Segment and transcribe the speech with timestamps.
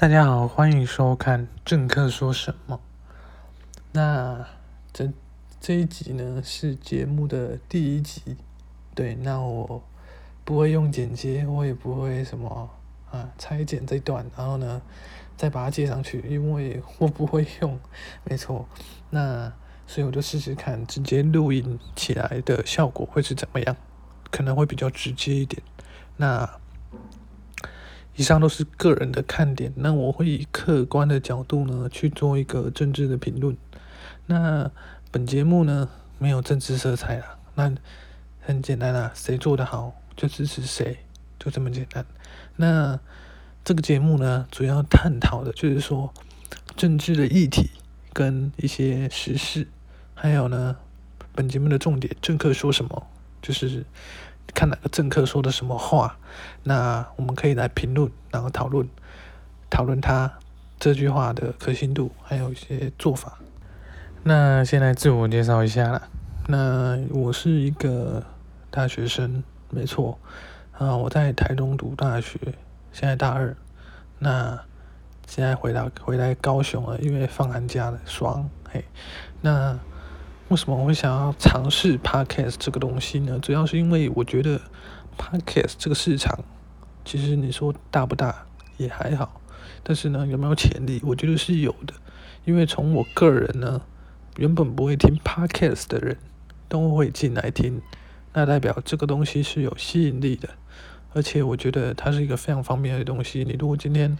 [0.00, 2.80] 大家好，欢迎收看政客说什么。
[3.90, 4.46] 那
[4.92, 5.10] 这
[5.60, 8.36] 这一集呢是节目的第一集，
[8.94, 9.82] 对，那我
[10.44, 12.70] 不会用剪接，我也不会什么
[13.10, 14.80] 啊拆剪这段，然后呢
[15.36, 17.76] 再把它接上去，因为我不会用，
[18.22, 18.68] 没错。
[19.10, 19.52] 那
[19.88, 23.76] 所以我就试试看，直接录音起来的效果会是怎么样，
[24.30, 25.60] 可能会比较直接一点。
[26.18, 26.48] 那。
[28.18, 33.56] 以上都是个人的看点，那我会以客观的角度呢去做一个政治的评论。
[34.26, 34.68] 那
[35.12, 37.72] 本节目呢没有政治色彩啦，那
[38.40, 40.98] 很简单啦，谁做得好就支持谁，
[41.38, 42.04] 就这么简单。
[42.56, 42.98] 那
[43.64, 46.12] 这个节目呢主要探讨的就是说
[46.76, 47.70] 政治的议题
[48.12, 49.68] 跟一些时事，
[50.14, 50.76] 还有呢
[51.36, 53.06] 本节目的重点，政客说什么，
[53.40, 53.84] 就是。
[54.54, 56.16] 看哪个政客说的什么话，
[56.64, 58.88] 那我们可以来评论，然后讨论
[59.70, 60.32] 讨论他
[60.78, 63.38] 这句话的可信度，还有一些做法。
[64.24, 66.02] 那先来自我介绍一下啦。
[66.48, 68.24] 那我是一个
[68.70, 70.18] 大学生，没错
[70.72, 72.38] 啊，我在台东读大学，
[72.92, 73.56] 现在大二。
[74.18, 74.58] 那
[75.26, 78.84] 现在回到回来高雄了，因为放寒假了，爽嘿。
[79.40, 79.78] 那
[80.48, 83.38] 为什么我会想要尝试 podcast 这个东西呢？
[83.38, 84.58] 主要是因为我觉得
[85.18, 86.42] podcast 这个市场，
[87.04, 88.46] 其实你说大不大
[88.78, 89.42] 也还好，
[89.82, 91.02] 但是呢，有没有潜力？
[91.04, 91.92] 我觉得是有的。
[92.46, 93.82] 因为从我个人呢，
[94.38, 96.16] 原本不会听 podcast 的人
[96.66, 97.82] 都会进来听，
[98.32, 100.48] 那代表这个东西是有吸引力的。
[101.12, 103.44] 而且我觉得它是一个非常方便的东西。
[103.44, 104.16] 你如果今天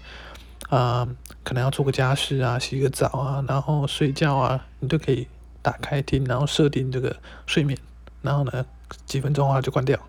[0.68, 1.08] 啊，
[1.42, 5.26] 可能要做个家事啊，洗个澡啊，然后睡觉啊，你都可以。
[5.69, 7.78] 打开听，然后设定这个睡眠，
[8.22, 8.64] 然后呢，
[9.05, 10.00] 几分钟啊就关掉，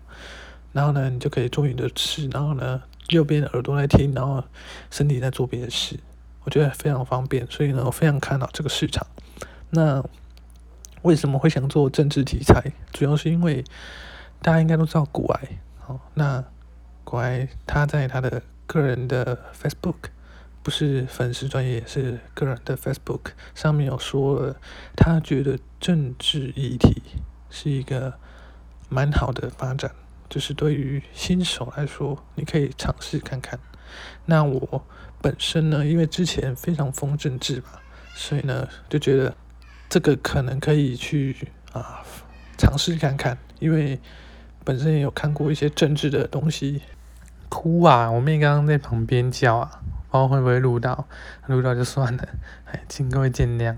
[0.72, 4.42] 然后呢，你就可以做你的事，然后呢，右边耳朵在听，然后
[4.90, 6.00] 身体在做别的事，
[6.44, 9.06] 我觉得非常方便，所以呢，我非常看好这个市场。
[9.68, 10.02] 那
[11.02, 12.72] 为什么会想做政治题材？
[12.90, 13.62] 主要是因为
[14.40, 15.40] 大家应该都知道古癌，
[15.78, 16.42] 好，那
[17.04, 20.08] 古癌他在他的个人的 Facebook。
[20.62, 24.56] 不是粉丝专业，是个人的 Facebook 上面有说了，
[24.96, 27.02] 他觉得政治议题
[27.48, 28.14] 是一个
[28.88, 29.90] 蛮好的发展，
[30.28, 33.58] 就是对于新手来说，你可以尝试看看。
[34.26, 34.84] 那我
[35.22, 37.80] 本身呢，因为之前非常疯政治嘛，
[38.14, 39.34] 所以呢就觉得
[39.88, 42.04] 这个可能可以去啊
[42.58, 43.98] 尝试看看，因为
[44.62, 46.82] 本身也有看过一些政治的东西。
[47.48, 48.08] 哭啊！
[48.08, 49.80] 我妹刚刚在旁边叫啊。
[50.10, 51.06] 不知道会不会录到，
[51.46, 52.28] 录到就算了，
[52.66, 53.76] 哎， 请各位见谅。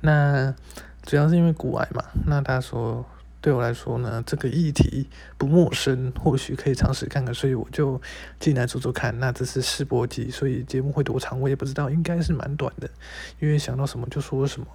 [0.00, 0.54] 那
[1.02, 3.04] 主要是因为古癌嘛，那他说
[3.40, 8.00] 对我来说呢，这个议题不陌生，或许可以尝试看看，所以我就
[8.38, 9.18] 进来做做看。
[9.18, 12.88] 那这是试播集，所以节目会多长我也不知道，应该是蛮短的，
[13.40, 14.66] 因为想到什么就说什么。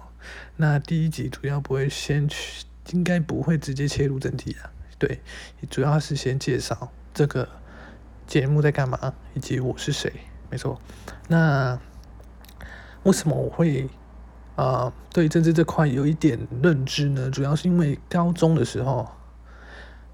[0.56, 5.20] 那第一集主要不会先去，应该不会直接切入正题啊，对，
[5.70, 7.48] 主要是先介绍这个
[8.26, 10.12] 节目在干嘛，以及我是谁。
[10.50, 10.80] 没错，
[11.28, 11.78] 那
[13.04, 13.88] 为什么我会
[14.56, 17.30] 啊对政治这块有一点认知呢？
[17.30, 19.08] 主要是因为高中的时候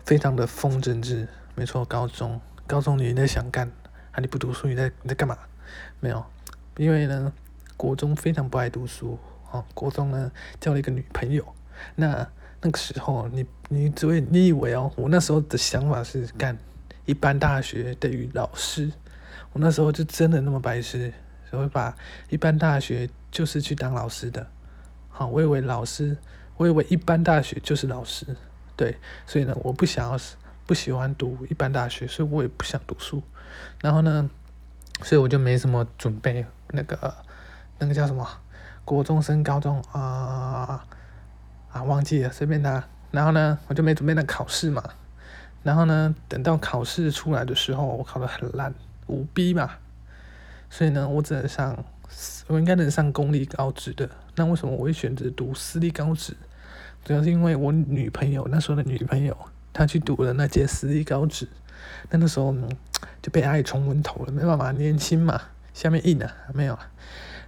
[0.04, 1.26] 非常的疯政治。
[1.54, 3.66] 没错，高中高中你在想干，
[4.12, 5.38] 啊你不读书你在你在干嘛？
[6.00, 6.22] 没有，
[6.76, 7.32] 因为呢
[7.78, 9.18] 国中非常不爱读书，
[9.50, 10.30] 哦国中呢
[10.60, 11.42] 交了一个女朋友。
[11.94, 12.28] 那
[12.60, 16.58] 那个时候你你只会你以为哦，我那时候的想法是干
[17.06, 18.92] 一般大学等于老师。
[19.56, 21.11] 我那时候就真的那么白痴，
[21.50, 21.97] 所以把
[22.28, 24.47] 一般大学就是去当老师的，
[25.09, 26.15] 好，我以为老师，
[26.59, 28.37] 我以为一般大学就是老师，
[28.77, 30.19] 对，所以呢，我不想要，
[30.66, 33.22] 不喜欢读一般大学，所以我也不想读书，
[33.81, 34.28] 然后呢，
[35.03, 37.15] 所以我就没什么准备，那个
[37.78, 38.28] 那个叫什么，
[38.84, 40.84] 国中升高中啊
[41.72, 44.84] 啊忘记了，随便拿，然后呢，我就没准备那考试嘛，
[45.62, 48.75] 然后呢，等到考试出来的时候，我考得很烂。
[49.06, 49.71] 五 B 嘛，
[50.71, 51.84] 所以呢，我只能上，
[52.47, 54.09] 我应该能上公立高职的。
[54.34, 56.36] 那为什么我会选择读私立高职？
[57.04, 59.36] 主要是因为我女朋友那时候的女朋友，
[59.72, 61.48] 她去读了那届私立高职，
[62.10, 62.54] 那那时候
[63.22, 65.41] 就被爱冲昏头了，没办法，年轻嘛，
[65.72, 66.77] 下面硬啊，没有，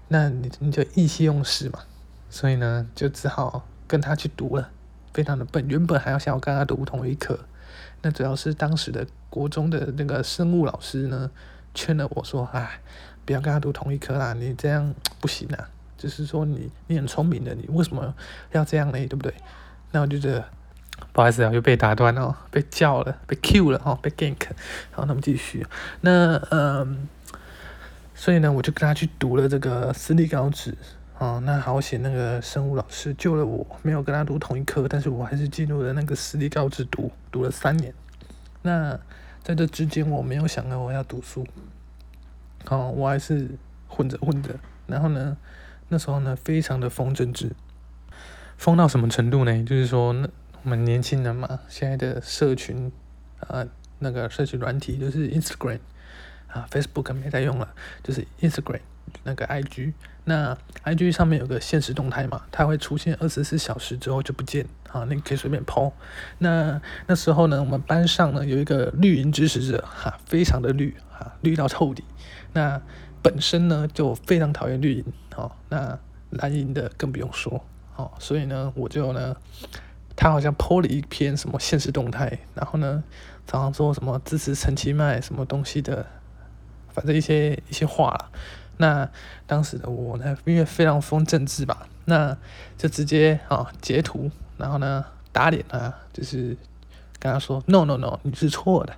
[0.07, 1.81] 那你你就意气用事嘛，
[2.31, 4.71] 所以呢，就只好跟她去读了，
[5.13, 7.41] 非常的笨，原本还要想要跟她读同一科。
[8.03, 11.29] 那主要是当时的国中的那个生物老师呢，
[11.75, 12.81] 劝了我说：“哎，
[13.25, 15.69] 不要跟他读同一科啦，你这样不行啊。
[15.97, 18.15] 就是说你你很聪明的，你为什么
[18.53, 18.93] 要这样呢？
[18.93, 19.35] 对不对？”
[19.93, 20.45] 那我就觉得
[21.13, 24.49] 不好意思啊，又被打断了，被叫了，被 Q 了哦，被 gank。
[24.91, 25.67] 好，那么继续。
[26.03, 27.09] 那嗯，
[28.15, 30.77] 所以呢，我就跟他去读了这个私立高职。
[31.19, 37.93] 哦，那好险，那个生物老师救了我，没有跟他读同一科，但是我还是进入了那个私立高职读，读了三年。
[38.63, 38.97] 那
[39.49, 41.47] 在这之间，我没有想到我要读书，
[42.67, 43.49] 好，我还是
[43.87, 44.55] 混着混着。
[44.87, 45.39] 然后呢，
[45.89, 47.53] 那时候呢，非常的疯政治，
[48.59, 49.65] 疯到什么程度呢？
[49.65, 50.29] 就是说，那
[50.63, 52.93] 我们年轻人嘛，现在的社群
[53.41, 53.67] 啊，
[54.01, 55.81] 那个社群软体就是 Instagram
[56.49, 58.83] 啊，Facebook 没在用了，就是 Instagram。
[59.25, 59.93] 那个 I G，
[60.25, 65.93] 那 I G 上面有个现实动态嘛，它会出现二十四小时之后就不见啊，你可以随便抛。
[66.39, 72.05] 那那时候呢，我们班上呢有一个绿营支持者哈，非常的绿哈，绿到透底。
[72.53, 72.81] 那
[73.23, 75.05] 本身呢就非常讨厌绿营
[75.37, 75.99] 哦，那
[76.31, 77.65] 蓝营的更不用说
[77.97, 79.37] 哦，所以呢我就呢，
[80.17, 83.03] 他好像抛了一篇什么现实动态，然后呢
[83.47, 86.07] 常常说什么支持陈其迈什么东西的，
[86.91, 88.31] 反正一些一些话了。
[88.79, 89.09] 那
[89.47, 92.37] 当时的我呢，因为非常疯政治吧，那
[92.77, 96.57] 就直接啊截图，然后呢打脸啊，就是
[97.19, 98.95] 跟他说 no no no，你是错的。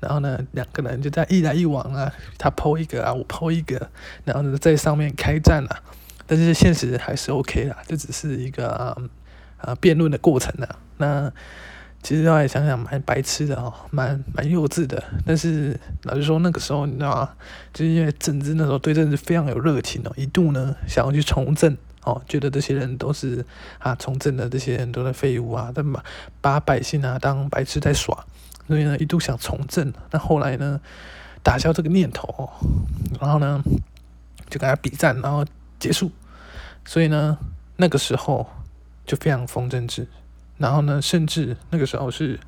[0.00, 3.90] 然后呢两个人就在一来一往啊，他抛一个啊，我抛一个，
[4.24, 5.80] 然后呢在上面开战啊。
[6.26, 8.96] 但是现实还是 OK 啦，这只是一个啊
[9.56, 10.68] 啊辩论的过程呢。
[10.98, 11.32] 那。
[12.02, 15.02] 其实后来想想蛮白痴的哦，蛮蛮幼稚的。
[15.26, 17.30] 但是老实说，那个时候你知道吗？
[17.74, 23.44] 就是因为政治那时候对政治非常有热情哦，一度呢想要去从政哦，觉得这些人都是
[23.78, 26.04] 啊从政的这些人都是废物啊，他把
[26.40, 28.24] 把百姓啊当白痴在耍，
[28.66, 29.92] 所以呢一度想从政。
[30.10, 30.80] 那后来呢
[31.42, 32.48] 打消这个念头，哦
[33.20, 33.62] 然后呢
[34.48, 35.44] 就跟他比战，然后
[35.78, 36.10] 结束。
[36.86, 37.36] 所以呢
[37.76, 38.48] 那个时候
[39.04, 40.08] 就非常疯政治。
[40.60, 42.38] 然后呢，甚至那个时候是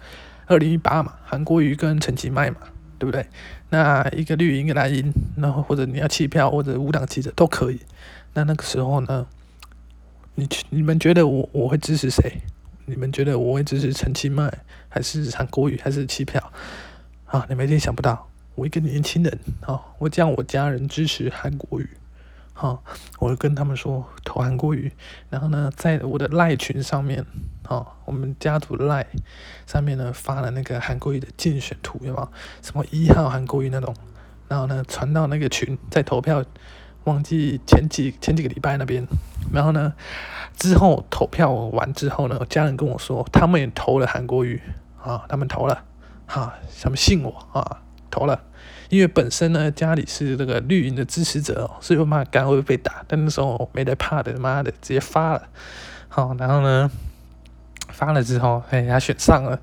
[0.46, 2.58] 二零一八嘛，韩国瑜跟陈其迈嘛，
[2.98, 3.26] 对不对？
[3.70, 7.80] 那一个绿营，一个蓝营，然后或者你要弃票或者无党记者都可以。
[8.34, 9.26] 那那个时候呢，
[10.34, 12.42] 你你们觉得我我会支持谁？
[12.84, 14.52] 你们觉得我会支持陈其迈
[14.90, 16.52] 还是韩国瑜还是弃票？
[17.24, 21.88] 啊，你们一定想不到，我一个年轻人啊，我叫我家人支持韩国瑜。
[22.54, 22.84] 好，
[23.19, 24.93] 我就跟他们说投韩国瑜，
[25.31, 27.25] 然后呢，在我的赖群上面，
[27.64, 29.06] 好，我们家族赖
[29.66, 32.28] 上面呢发了那个韩国瑜的竞选图，有吗？
[32.60, 33.94] 什么一号韩国瑜那种，
[34.49, 36.44] 然后呢传到那个群，在投票，
[37.04, 39.05] 忘记前几前几个礼拜那边，
[39.52, 39.94] 然后呢
[40.56, 44.60] 之后投票完之后呢，家人跟我说他们也投了韩国瑜，
[45.02, 45.82] 啊，他们投了，
[46.26, 48.44] 哈，他们信我啊，投了。
[48.90, 55.48] 因为本身呢，家里是那个绿营的支持者哦，所以我怕刚会被打，但那时候没得怕的，妈的直接发了，
[56.08, 56.90] 好，然后呢，
[57.88, 59.58] 发了之后，哎，他选上了，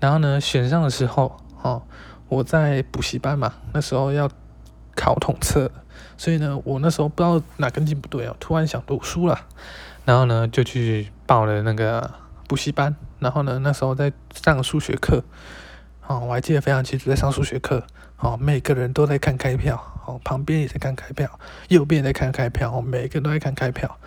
[0.00, 1.84] 然后呢，选上的时候，哦，
[2.28, 4.28] 我在补习班嘛，那时候要
[4.96, 5.70] 考统测，
[6.16, 9.42] 所以呢，我那时候不知道哪根筋不对哦，突然想读书了，
[10.04, 12.10] 然后呢，就去报了那个
[12.48, 15.22] 补习班，然后呢，那时候在上数学课，
[16.06, 17.84] 哦，我还记得非常清楚，在上数学课。
[18.18, 19.74] 哦，每个人都在看开票，
[20.06, 23.98] 哦，旁边也在看开票，右边也在看开票，哦，每个人都在看开票。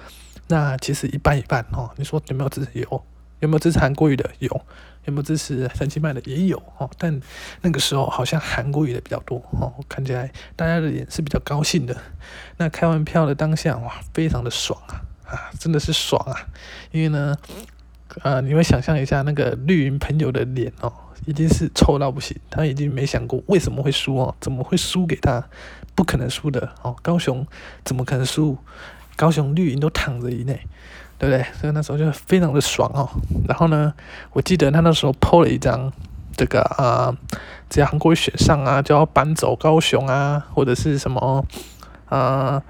[0.48, 2.80] 那其实一半一半，哦，你说有没有支持？
[2.80, 3.04] 有，
[3.42, 4.30] 有没有支持韩国语的？
[4.40, 4.50] 有，
[5.04, 6.22] 有没有支持三七麦的？
[6.24, 7.20] 也有，哦，但
[7.62, 11.98] 那个时候好像韩国语的比较多，哦，看起来大家的脸是比较高兴的。
[12.56, 16.40] 那开完票的当下，哇，非常的爽啊，啊，真的是爽啊，
[16.92, 17.36] 因为呢，
[18.24, 20.94] 呃，你会想象一下那个绿营朋友的脸哦。
[21.26, 25.44] 已经是臭到不行，他已经没想过为什么会输哦，怎么会输给他？
[25.96, 27.46] 不可能输的哦，高雄
[27.84, 28.58] 怎么可能输？
[29.16, 30.60] 高雄绿营都躺着以内，
[31.18, 31.46] 对不对？
[31.60, 33.10] 所以那时候就非常的爽哦。
[33.48, 33.94] 然后呢，
[34.34, 35.92] 我记得他那时候 PO 了一张
[36.36, 37.16] 这个啊，
[37.70, 41.46] 只要韩国选上啊，就要搬走高雄啊，或者是什么
[42.08, 42.62] 啊。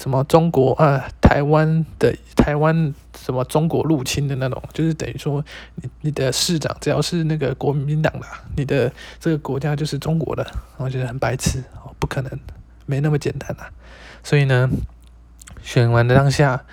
[0.00, 8.26] 什么中国啊，台湾的台湾什么中国入侵的那种，就是等于说你你的市长只要是那个国民党的，
[8.56, 10.46] 你的这个国家就是中国的，
[10.78, 12.40] 我觉得很白痴哦，不可能，
[12.86, 13.68] 没那么简单啊。
[14.24, 14.70] 所以呢，
[15.62, 16.64] 选完的当下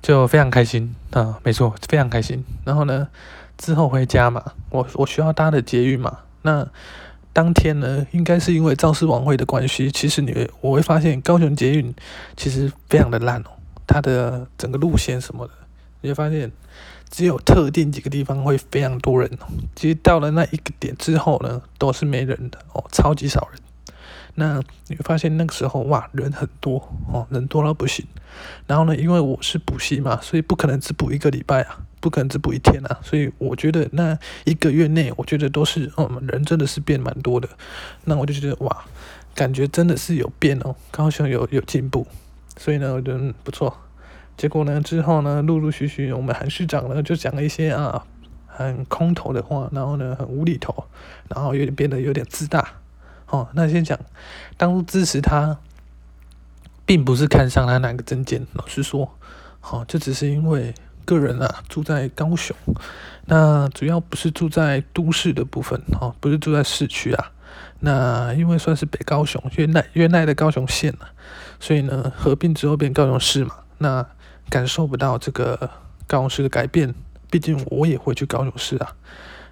[0.00, 2.44] 就非常开心啊，没错，非常开心。
[2.64, 3.08] 然后呢，
[3.58, 6.68] 之后回家嘛，我我需要搭的捷运嘛，那。
[7.34, 11.92] 当天呢，应该是因为造势晚会的关系，其实你会我会发现高雄捷运
[12.36, 13.50] 其实非常的烂哦，
[13.86, 15.52] 它的整个路线什么的，
[16.00, 16.50] 你会发现
[17.10, 23.60] 只有特定几个地方会非常多人哦，其实到了那一个点之后呢，都是没人的哦，超级少人。
[24.36, 26.76] 那你会发现那个时候哇，人很多
[27.12, 28.04] 哦，人多到不行。
[28.66, 31.78] 然后呢，因为我是补习嘛，所以不可能只补一个礼拜啊。
[32.04, 37.48] 不可能只补一天啊，所以我觉得那一个月内，我觉得都是，嗯，人真的是变蛮多的。
[38.04, 38.84] 那我就觉得哇，
[39.34, 42.06] 感觉真的是有变哦，高雄有有进步，
[42.58, 43.74] 所以呢，我觉得不错。
[44.36, 48.04] 结果呢，之后呢，陆陆续续，我们韩市长呢就讲了一些啊
[48.46, 50.84] 很空头的话，然后呢很无厘头，
[51.30, 52.68] 然后有点变得有点自大。
[53.30, 53.98] 哦，那先讲，
[54.58, 55.56] 当初支持他，
[56.84, 59.16] 并不是看上他哪个证件，老实说，
[59.60, 62.56] 好，就只是因为个人啊住在高雄，
[63.26, 67.30] 那主要不是住在都市的部分，哦，不是住在市区啊。
[67.80, 71.12] 那因为算是北高雄，原来原来的高雄县啊，
[71.60, 74.06] 所以呢合并之后变高雄市嘛，那
[74.48, 75.70] 感受不到这个
[76.06, 76.94] 高雄市的改变，
[77.30, 78.94] 毕竟我也会去高雄市啊。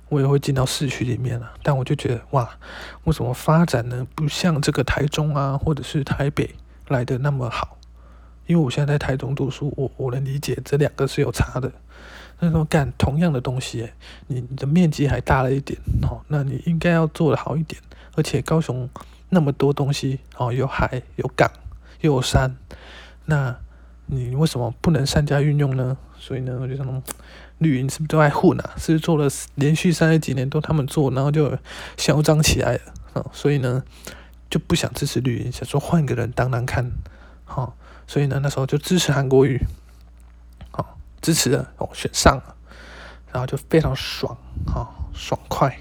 [0.09, 2.47] 我也会进到市区里面了，但我就觉得哇，
[3.05, 6.55] 为什么发展呢不像这个台中啊，或者是台北
[6.89, 7.79] 来的那么好？
[8.47, 11.71] 因为我现在在台中读书，我我能理解这两个是有差的。
[12.41, 13.91] 那说干同样的东西，
[14.27, 17.81] 你的面积还大了一点，哦，那你应该要做的好一点。
[18.15, 18.89] 而且高雄
[19.29, 21.51] 那么多东西，哦，有海有港
[22.01, 22.57] 又有山，
[23.27, 23.57] 那
[24.07, 25.97] 你为什么不能善加运用呢？
[26.19, 27.03] 所以呢，我就想。
[27.59, 28.75] 绿营是不是都爱混啊？
[28.77, 31.57] 是不是做了连续三十几年都他们做，然后就
[31.97, 32.81] 嚣张起来
[33.13, 33.31] 了？
[33.33, 33.85] 所以呢，
[34.51, 36.91] 就不想支持绿营，想说换个人当当看，
[37.45, 37.77] 好，
[38.13, 39.59] 所以呢那时候就支持韩国瑜，
[40.71, 42.55] 好，支持了哦，选上了，
[43.33, 45.79] 然后就非常爽，好爽快，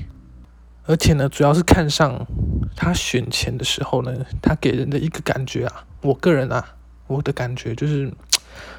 [0.86, 2.26] 而且呢，主要是看上
[2.74, 6.76] 他选前的时候呢，他给人的一个感觉啊，我个人啊，
[7.08, 8.14] 我的感觉就是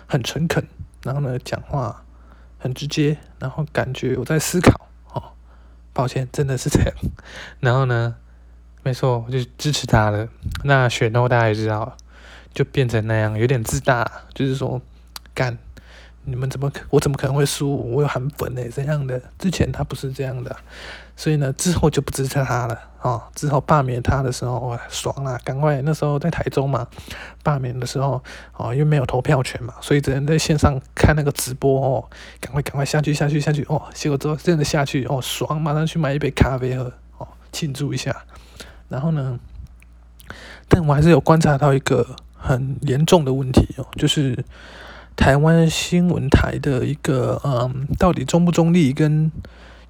[0.06, 0.66] 很诚恳，
[1.02, 2.02] 然后呢讲话。
[2.58, 5.32] 很直接，然后感觉我在思考，哦，
[5.92, 6.94] 抱歉，真的是这样。
[7.58, 8.14] 然后呢，
[8.84, 10.28] 没错，我就支持他了。
[10.62, 11.96] 那选后大家也知道，
[12.52, 14.80] 就变成那样，有点自大，就是说，
[15.34, 15.56] 干，
[16.24, 17.74] 你们怎么，我怎么可能会输？
[17.92, 19.20] 我有韩粉呢，这样的。
[19.38, 20.54] 之前他不是这样的。
[21.14, 23.22] 所以呢，之后就不支持他了哦。
[23.34, 25.38] 之后罢免他的时候，哇，爽啦！
[25.44, 26.88] 赶快那时候在台中嘛，
[27.42, 28.22] 罢免的时候
[28.56, 32.08] 哦，因为没有投票权嘛，所以只能在线上看那个直播哦。
[32.40, 33.82] 赶快赶快下去下去下去哦！
[33.92, 35.60] 结果之后真的下去哦，爽！
[35.60, 38.24] 马上去买一杯咖啡喝哦，庆祝一下。
[38.88, 39.38] 然后呢，
[40.66, 44.44] 但我还是有观察到一个很严重的问题哦，就是
[45.14, 49.30] 台湾新闻台的一个嗯，到底中不中立跟。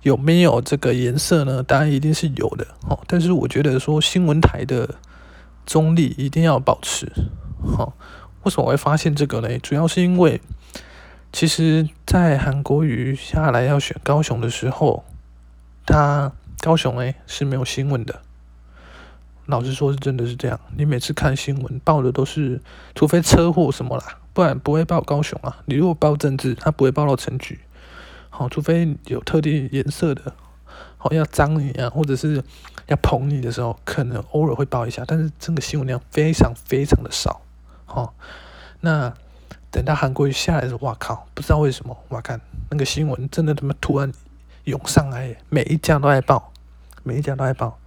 [0.03, 1.63] 有没有这个颜色呢？
[1.63, 2.99] 答案一定是有的哦。
[3.07, 4.97] 但是我觉得说新闻台的
[5.65, 7.13] 中立一定要保持
[7.65, 7.95] 好。
[8.43, 9.57] 为什么会发现这个呢？
[9.61, 10.41] 主要是因为
[11.33, 15.05] 其实，在韩国瑜下来要选高雄的时候，
[15.87, 18.23] 他高雄诶是没有新闻的。
[19.53, 20.59] 老实说，是真的是这样。
[20.79, 22.59] 你每次看新闻报的都是，
[22.95, 25.59] 除非车祸什么啦，不然不会报高雄啊。
[25.67, 27.61] 你如果报政治，他不会报到陈局。
[28.31, 30.35] 好，除非有特定颜色的，
[30.97, 32.43] 好要脏你啊，或者是
[32.87, 37.43] 要捧你的时候，可能偶尔会报一下，但是这个新闻量非常非常的少。
[37.85, 38.15] 好，
[38.81, 39.13] 那
[39.71, 42.41] 等到韩国瑜下来的时候，哇靠，不知道为什么，我看
[42.71, 44.11] 那个新闻真的他妈突然
[44.65, 46.55] 涌上来，每一家都爱报，
[47.03, 47.79] 每一家都爱报。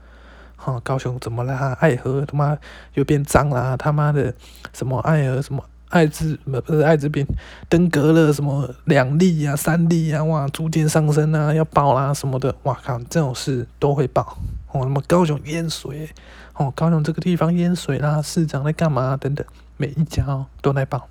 [0.55, 1.77] 好，高雄怎么啦？
[1.79, 2.57] 爱河他妈
[2.93, 3.75] 又变脏啦？
[3.77, 4.33] 他妈的
[4.73, 5.63] 什么爱河什么？
[5.89, 7.25] 艾滋不不是艾滋病，
[7.69, 14.37] 登革热什么两例呀、三例呀，哇，逐渐上升啊，要爆啦什么的，哇靠，这种事都会爆。
[14.71, 16.09] 哦，什么高雄淹水，
[16.55, 19.45] 哦，高雄这个地方淹水啦，市长在干嘛等等，
[19.77, 21.07] 每一家都在报，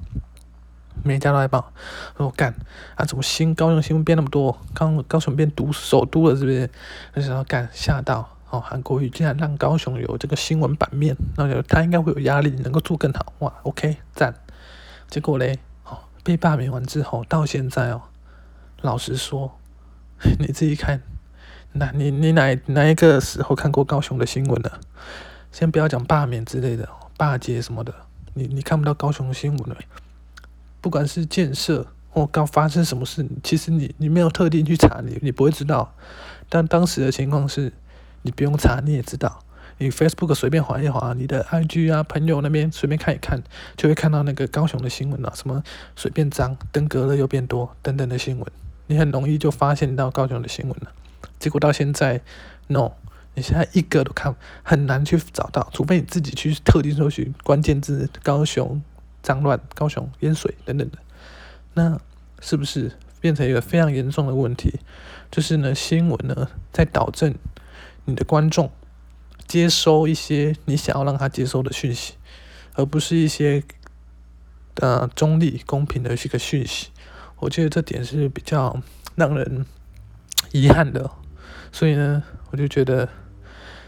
[1.03, 1.73] 每一家都在报。
[2.17, 2.55] 我干
[2.97, 4.59] 啊，怎么新高雄新闻变那么多？
[4.75, 6.69] 高高雄变都首都了，是不是？
[7.15, 8.34] 那时候干吓到。
[8.55, 13.33] 哦，韩国瑜竟然让高雄有这个新闻版面，那就他应该会有压力，能够做更好。
[13.41, 14.33] 哇，OK，赞。
[15.09, 18.03] 结果嘞，哦，被罢免完之后，到现在哦，
[18.83, 19.59] 老实说，
[20.39, 21.03] 你自己看，
[21.73, 24.71] 那你你哪哪一个时候看过高雄的新闻呢？
[25.51, 27.93] 先不要讲罢免之类的，罢捷什么的，
[28.35, 29.77] 你你看不到高雄的新闻了。
[30.81, 35.95] 不管是建设或刚发生什么事，其实你你没有特地去查，你你不会知道。
[36.49, 37.73] 但当时的情况是，
[38.25, 39.41] 你不用查，你也知道。
[39.79, 43.43] 你 Facebook 随便划一划，你的 IG 啊朋友那边随便看一看，
[43.77, 45.65] 就会看到那个高雄的新闻了，什么
[45.97, 48.47] 水变脏、登革热又变多等等的新闻，
[48.87, 50.93] 你很容易就发现到高雄的新闻了。
[51.41, 52.21] 结果到现在
[52.69, 52.93] ，no，
[53.35, 58.81] 你现在一个都看很难去找到，除非你自己去特定搜寻关键字“高雄
[59.23, 60.99] 脏乱”、“高雄淹水”等等的，
[61.75, 62.01] 那
[62.41, 64.79] 是不是变成一个非常严重的问题？
[65.33, 67.35] 就是呢，新闻呢在导正
[68.05, 68.71] 你的观众。
[69.47, 72.15] 接收一些你想要让他接收的讯息，
[72.75, 73.63] 而不是一些
[74.77, 76.89] 呃中立公平的一个讯息。
[77.41, 78.81] 我觉得这点是比较
[79.17, 79.67] 让人
[80.53, 81.11] 遗憾的。
[81.71, 83.09] 所以呢，我就觉得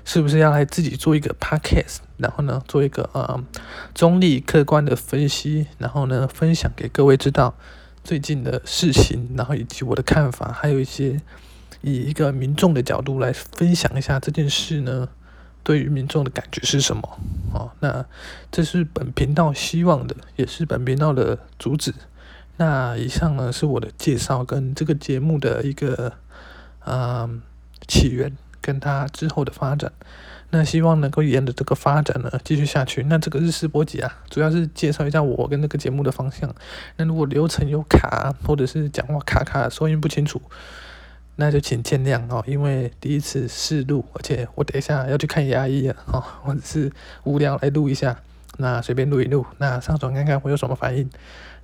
[0.04, 3.42] 是不是要来自己做一个 podcast，然后呢，做一个呃
[3.94, 7.54] 中立客观的分析，然后呢，分享给各位知道
[8.04, 11.22] 最近的事情，然后以及我的看法，还有一些
[11.82, 15.08] 以一个民众的角度来分享一下这件事呢，
[15.62, 17.18] 对于民众的感觉是什么？
[17.52, 18.04] 哦，那
[18.50, 21.94] 这是本频道希望的，也是本频道的主旨。
[22.58, 26.14] 那以上呢是我的介绍跟这个节目的一个
[26.86, 27.42] 嗯
[27.86, 29.92] 起源，跟它之后的发展。
[30.50, 33.02] 那希望能够沿着这个发展呢继续下去。
[33.08, 36.54] 那这个日式波及啊，主要是介绍一下我跟那个节目的方向。
[36.96, 40.40] 那如果流程有卡，或者是讲话卡卡、收音不清楚，
[41.36, 42.42] 那就请见谅哦。
[42.46, 46.92] 因为第一次试录，而且我等一下要去看牙医了哦，我只是
[47.24, 48.18] 无聊来录一下，
[48.58, 51.08] 那随便录一录，那上传看看会有什么反应。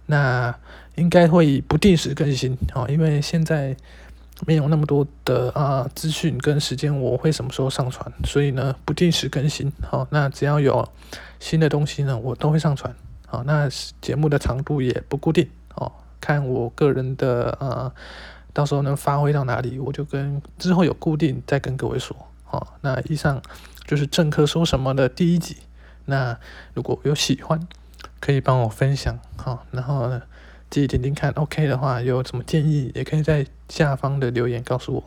[0.06, 0.54] 那
[0.96, 3.74] 应该会不定时更新哦，因为现在
[4.46, 8.12] 没有那么多的啊资讯跟时间，我会什么时候上传？
[8.24, 9.72] 所以呢，不定时更新。
[9.80, 10.86] 好，那只要有
[11.38, 12.92] 新的东西呢，我都会上传。
[13.26, 13.68] 好，那
[14.00, 17.92] 节目的长度也不固定哦，看我个人的呃，
[18.52, 22.16] 到时候能发挥到哪里，我就跟之后有固定再跟各位说。
[22.44, 23.40] 好，那以上
[23.87, 25.59] 就是政客说什么的第一集。
[26.06, 26.38] 那
[26.75, 27.61] 如果有喜欢。
[28.18, 30.23] 可以帮我分享，好，然后呢，
[30.71, 35.04] 自己听听看，OK 的话，有什么建议也可以在下方的留言告诉我。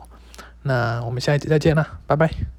[0.62, 2.55] 那我们下一集再见啦，拜拜。